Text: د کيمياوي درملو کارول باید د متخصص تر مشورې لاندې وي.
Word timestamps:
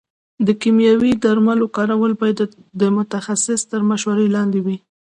د 0.47 0.47
کيمياوي 0.61 1.11
درملو 1.23 1.65
کارول 1.77 2.11
باید 2.21 2.39
د 2.81 2.83
متخصص 2.97 3.61
تر 3.71 3.81
مشورې 3.89 4.27
لاندې 4.35 4.59
وي. 4.65 4.77